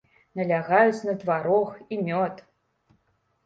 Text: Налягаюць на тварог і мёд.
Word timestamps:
Налягаюць 0.37 1.05
на 1.11 1.15
тварог 1.25 1.77
і 1.93 2.03
мёд. 2.11 2.45